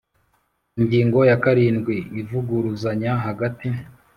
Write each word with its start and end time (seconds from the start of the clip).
Ingingo 0.79 1.19
ya 1.29 1.37
karindwi 1.43 1.95
Ivuguruzanya 2.21 3.11
hagati 3.25 3.67